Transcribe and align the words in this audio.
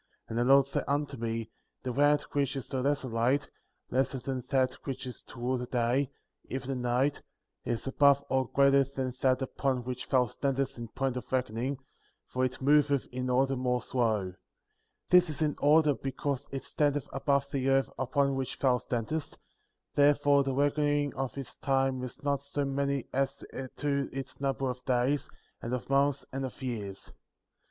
* 0.01 0.25
5. 0.29 0.29
And 0.29 0.37
the 0.39 0.51
Lord 0.51 0.65
said 0.65 0.83
unto 0.87 1.15
me: 1.15 1.51
The 1.83 1.93
planet 1.93 2.33
which 2.33 2.55
is 2.55 2.65
the 2.65 2.81
lesser 2.81 3.07
light, 3.07 3.51
lesser 3.91 4.17
than 4.17 4.41
that 4.49 4.73
which 4.83 5.05
is 5.05 5.21
to 5.21 5.39
rule 5.39 5.59
the 5.59 5.67
day, 5.67 6.09
even 6.49 6.69
the 6.69 6.75
night, 6.75 7.21
is 7.65 7.85
above 7.85 8.25
or 8.27 8.47
greater 8.47 8.83
than 8.83 9.13
that 9.21 9.43
upon 9.43 9.83
which 9.83 10.09
thou 10.09 10.25
standest 10.25 10.79
in 10.79 10.87
point 10.87 11.17
of 11.17 11.31
reckoning, 11.31 11.77
for 12.25 12.43
it 12.43 12.59
moveth 12.63 13.05
in 13.11 13.29
order 13.29 13.55
more 13.55 13.79
slow; 13.79 14.33
this 15.09 15.29
is 15.29 15.43
in 15.43 15.55
order 15.61 15.93
because 15.93 16.47
it 16.49 16.63
standeth 16.63 17.07
above 17.13 17.51
the 17.51 17.69
earth 17.69 17.91
upon 17.99 18.33
which 18.33 18.57
thou 18.57 18.79
standest, 18.79 19.37
therefore 19.93 20.43
the 20.43 20.55
reckoning 20.55 21.13
of 21.13 21.37
its 21.37 21.55
time 21.57 22.01
is 22.03 22.23
not 22.23 22.41
so 22.41 22.65
many 22.65 23.05
as 23.13 23.45
to 23.75 24.09
its 24.11 24.41
number 24.41 24.67
of 24.67 24.83
days, 24.85 25.29
and 25.61 25.71
of 25.75 25.91
months, 25.91 26.25
and 26.33 26.43
of 26.43 26.59
years. 26.63 27.13